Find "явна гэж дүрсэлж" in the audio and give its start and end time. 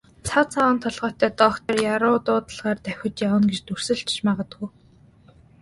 3.29-4.01